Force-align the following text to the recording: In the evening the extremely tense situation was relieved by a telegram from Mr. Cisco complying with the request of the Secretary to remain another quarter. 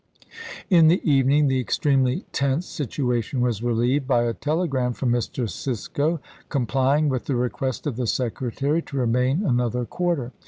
In 0.71 0.87
the 0.87 0.99
evening 1.07 1.47
the 1.47 1.59
extremely 1.59 2.25
tense 2.31 2.65
situation 2.65 3.39
was 3.39 3.61
relieved 3.61 4.07
by 4.07 4.23
a 4.23 4.33
telegram 4.33 4.93
from 4.93 5.11
Mr. 5.11 5.47
Cisco 5.47 6.19
complying 6.49 7.07
with 7.07 7.25
the 7.25 7.35
request 7.35 7.85
of 7.85 7.97
the 7.97 8.07
Secretary 8.07 8.81
to 8.81 8.97
remain 8.97 9.43
another 9.45 9.85
quarter. 9.85 10.31